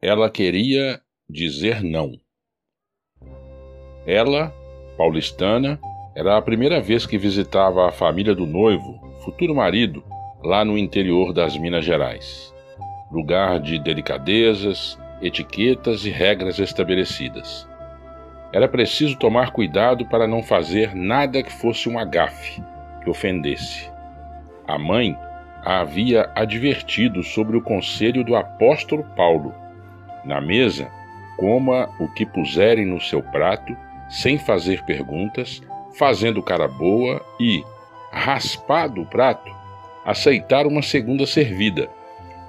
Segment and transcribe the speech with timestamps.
[0.00, 2.12] ela queria dizer não.
[4.06, 4.52] Ela,
[4.96, 5.80] paulistana,
[6.14, 10.04] era a primeira vez que visitava a família do noivo, futuro marido,
[10.42, 12.54] lá no interior das Minas Gerais.
[13.10, 17.68] Lugar de delicadezas, etiquetas e regras estabelecidas.
[18.52, 22.62] Era preciso tomar cuidado para não fazer nada que fosse um agafe,
[23.02, 23.90] que ofendesse.
[24.66, 25.16] A mãe
[25.64, 29.52] a havia advertido sobre o conselho do apóstolo Paulo.
[30.26, 30.90] Na mesa,
[31.36, 33.76] coma o que puserem no seu prato,
[34.08, 35.62] sem fazer perguntas,
[35.96, 37.62] fazendo cara boa e,
[38.10, 39.54] raspado o prato,
[40.04, 41.88] aceitar uma segunda servida,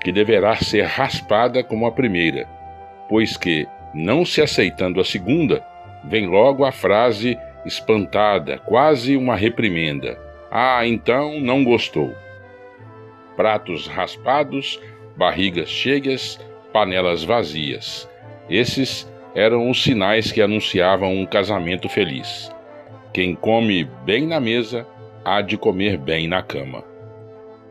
[0.00, 2.48] que deverá ser raspada como a primeira,
[3.08, 5.64] pois que, não se aceitando a segunda,
[6.04, 10.18] vem logo a frase espantada, quase uma reprimenda:
[10.50, 12.12] Ah, então não gostou.
[13.36, 14.80] Pratos raspados,
[15.16, 16.38] barrigas cheias,
[16.72, 18.08] panelas vazias.
[18.48, 22.50] Esses eram os sinais que anunciavam um casamento feliz.
[23.12, 24.86] Quem come bem na mesa
[25.24, 26.84] há de comer bem na cama.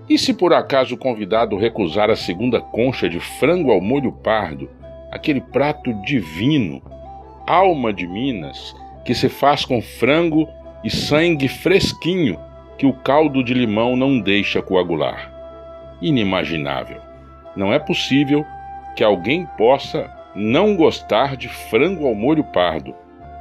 [0.10, 4.70] E se por acaso o convidado recusar a segunda concha de frango ao molho pardo,
[5.12, 6.82] aquele prato divino,
[7.46, 8.76] alma de Minas,
[9.06, 10.48] que se faz com frango
[10.84, 12.40] e sangue fresquinho
[12.78, 15.32] que o caldo de limão não deixa coagular?
[16.02, 17.02] Inimaginável.
[17.56, 18.46] Não é possível
[19.00, 22.94] que alguém possa não gostar de frango ao molho pardo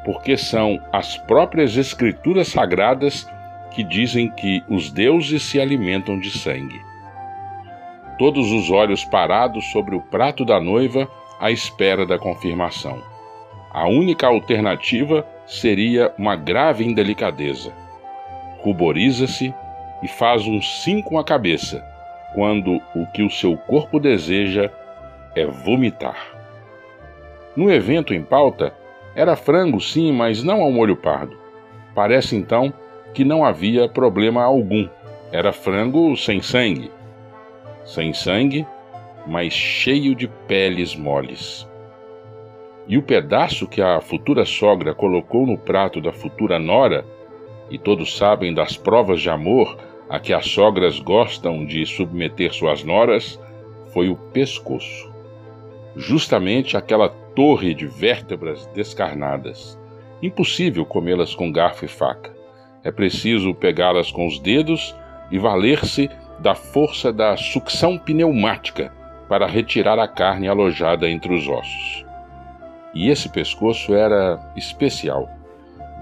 [0.04, 3.28] porque são as próprias Escrituras Sagradas
[3.72, 6.80] que dizem que os deuses se alimentam de sangue.
[8.20, 11.08] Todos os olhos parados sobre o prato da noiva
[11.40, 13.02] à espera da confirmação.
[13.72, 17.72] A única alternativa seria uma grave indelicadeza.
[18.60, 19.52] Ruboriza-se
[20.04, 21.84] e faz um sim com a cabeça,
[22.32, 24.70] quando o que o seu corpo deseja
[25.38, 26.36] é vomitar.
[27.56, 28.74] No evento em pauta,
[29.14, 31.36] era frango, sim, mas não ao molho pardo.
[31.94, 32.72] Parece então
[33.12, 34.88] que não havia problema algum.
[35.32, 36.90] Era frango sem sangue.
[37.84, 38.66] Sem sangue,
[39.26, 41.68] mas cheio de peles moles.
[42.86, 47.04] E o pedaço que a futura sogra colocou no prato da futura nora,
[47.70, 49.76] e todos sabem das provas de amor
[50.08, 53.38] a que as sogras gostam de submeter suas noras,
[53.92, 55.07] foi o pescoço.
[55.96, 59.78] Justamente aquela torre de vértebras descarnadas.
[60.22, 62.34] Impossível comê-las com garfo e faca.
[62.82, 64.94] É preciso pegá-las com os dedos
[65.30, 68.92] e valer-se da força da sucção pneumática
[69.28, 72.04] para retirar a carne alojada entre os ossos.
[72.94, 75.28] E esse pescoço era especial.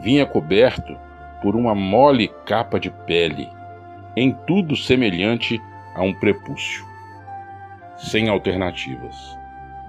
[0.01, 0.97] Vinha coberto
[1.43, 3.49] por uma mole capa de pele,
[4.17, 5.61] em tudo semelhante
[5.95, 6.85] a um prepúcio.
[7.97, 9.17] Sem alternativas.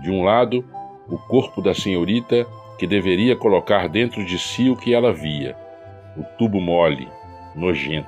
[0.01, 0.63] De um lado,
[1.07, 2.45] o corpo da senhorita
[2.77, 5.55] que deveria colocar dentro de si o que ela via,
[6.15, 7.07] o tubo mole,
[7.55, 8.07] nojento.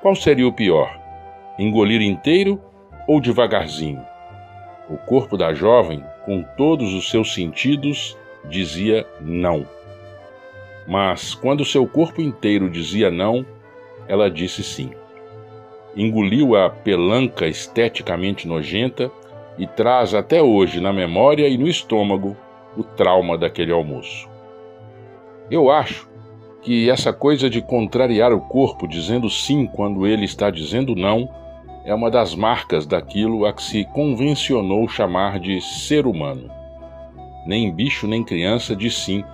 [0.00, 0.98] Qual seria o pior?
[1.58, 2.60] Engolir inteiro
[3.06, 4.04] ou devagarzinho?
[4.90, 9.66] O corpo da jovem, com todos os seus sentidos, dizia não.
[10.86, 13.46] Mas quando seu corpo inteiro dizia não,
[14.08, 14.90] ela disse sim.
[15.94, 19.10] Engoliu a pelanca esteticamente nojenta
[19.58, 22.36] e traz até hoje na memória e no estômago
[22.76, 24.28] o trauma daquele almoço.
[25.50, 26.08] Eu acho
[26.62, 31.28] que essa coisa de contrariar o corpo dizendo sim quando ele está dizendo não
[31.84, 36.48] é uma das marcas daquilo a que se convencionou chamar de ser humano.
[37.44, 39.24] Nem bicho nem criança diz sim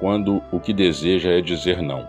[0.00, 2.06] quando o que deseja é dizer não.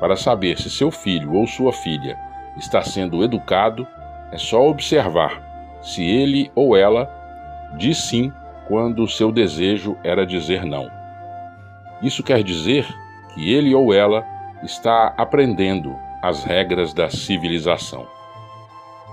[0.00, 2.18] Para saber se seu filho ou sua filha
[2.56, 3.86] está sendo educado,
[4.32, 5.43] é só observar
[5.84, 7.08] se ele ou ela
[7.76, 8.32] diz sim
[8.66, 10.90] quando seu desejo era dizer não.
[12.02, 12.86] Isso quer dizer
[13.34, 14.24] que ele ou ela
[14.62, 18.06] está aprendendo as regras da civilização.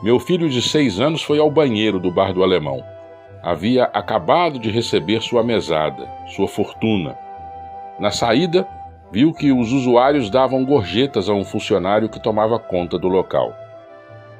[0.02, 2.84] Meu filho de seis anos foi ao banheiro do bar do alemão.
[3.44, 7.17] Havia acabado de receber sua mesada, sua fortuna.
[8.00, 8.67] Na saída,
[9.12, 13.53] viu que os usuários davam gorjetas a um funcionário que tomava conta do local.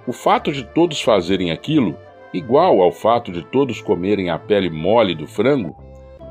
[0.08, 1.98] O fato de todos fazerem aquilo
[2.34, 5.76] igual ao fato de todos comerem a pele mole do frango,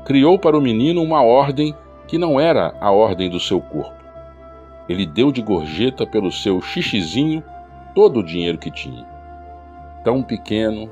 [0.05, 1.75] criou para o menino uma ordem
[2.07, 4.01] que não era a ordem do seu corpo.
[4.89, 7.43] Ele deu de gorjeta pelo seu xixizinho
[7.93, 9.05] todo o dinheiro que tinha.
[10.03, 10.89] Tão pequeno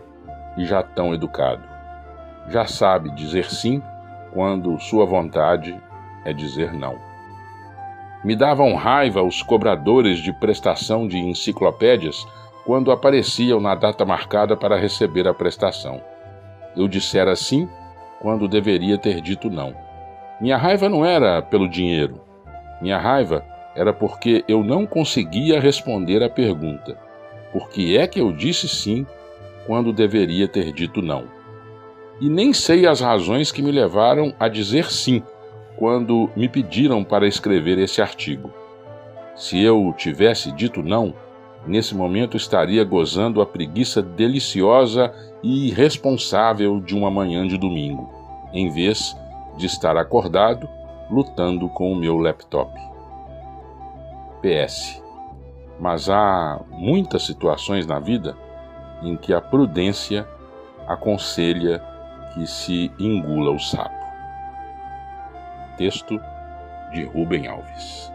[0.58, 1.64] e já tão educado.
[2.50, 3.82] Já sabe dizer sim
[4.32, 5.76] quando sua vontade
[6.24, 6.96] é dizer não.
[8.24, 12.28] Me davam raiva os cobradores de prestação de enciclopédias
[12.70, 16.04] quando apareciam na data marcada para receber a prestação.
[16.78, 17.68] eu dissera sim
[18.22, 19.74] quando deveria ter dito não.
[20.40, 22.22] Minha raiva não era pelo dinheiro.
[22.80, 23.44] Minha raiva
[23.76, 26.96] era porque eu não conseguia responder à pergunta:
[27.52, 29.04] por que é que eu disse sim
[29.66, 31.24] quando deveria ter dito não?
[32.22, 35.24] E nem sei as razões que me levaram a dizer sim
[35.76, 38.54] quando me pediram para escrever esse artigo.
[39.36, 41.16] Se eu tivesse dito não,
[41.70, 45.14] nesse momento estaria gozando a preguiça deliciosa
[45.44, 48.10] e irresponsável de uma manhã de domingo,
[48.52, 49.16] em vez
[49.56, 50.68] de estar acordado
[51.12, 52.72] lutando com o meu laptop.
[54.42, 55.02] PS.
[55.80, 58.36] Mas há muitas situações na vida
[59.04, 60.28] em que a prudência
[60.88, 61.82] aconselha
[62.34, 63.96] que se engula o sapo.
[65.78, 66.20] Texto
[66.92, 68.12] de Rubem Alves.